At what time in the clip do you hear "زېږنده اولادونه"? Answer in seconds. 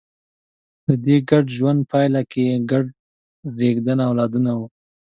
3.57-4.51